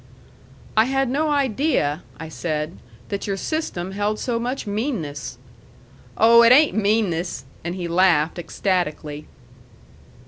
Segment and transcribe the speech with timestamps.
[0.75, 5.37] "I had no idea," I said, "that your system held so much meanness."
[6.17, 9.27] "Oh, it ain't meanness!" And he laughed ecstatically.